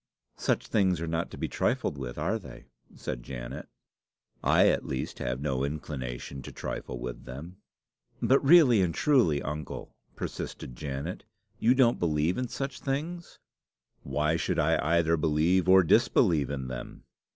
[0.37, 2.65] "Such things are not to be trifled with, are they?"
[2.95, 3.67] said Janet.
[4.43, 7.57] "I at least have no inclination to trifle with them."
[8.19, 11.23] "But, really and truly, uncle," persisted Janet,
[11.59, 13.37] "you don't believe in such things?"
[14.01, 17.03] "Why should I either believe or disbelieve in them?